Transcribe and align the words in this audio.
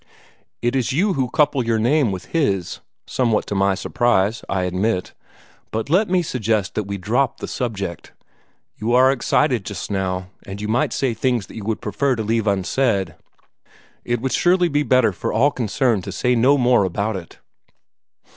"It 0.63 0.75
is 0.75 0.91
you 0.91 1.13
who 1.13 1.29
couple 1.29 1.63
your 1.63 1.77
name 1.77 2.11
with 2.11 2.25
his 2.33 2.79
somewhat 3.05 3.45
to 3.45 3.53
my 3.53 3.75
surprise, 3.75 4.43
I 4.49 4.63
admit 4.63 5.13
but 5.69 5.91
let 5.91 6.09
me 6.09 6.23
suggest 6.23 6.73
that 6.73 6.85
we 6.85 6.97
drop 6.97 7.37
the 7.39 7.47
subject. 7.47 8.11
You 8.77 8.93
are 8.95 9.11
excited 9.11 9.63
just 9.63 9.91
now, 9.91 10.31
and 10.41 10.59
you 10.59 10.67
might 10.67 10.91
say 10.91 11.13
things 11.13 11.45
that 11.45 11.55
you 11.55 11.65
would 11.65 11.81
prefer 11.81 12.15
to 12.15 12.23
leave 12.23 12.47
unsaid. 12.47 13.13
It 14.03 14.19
would 14.21 14.33
surely 14.33 14.69
be 14.69 14.81
better 14.81 15.11
for 15.11 15.31
all 15.31 15.51
concerned 15.51 16.03
to 16.05 16.11
say 16.11 16.33
no 16.33 16.57
more 16.57 16.83
about 16.83 17.15
it." 17.15 17.37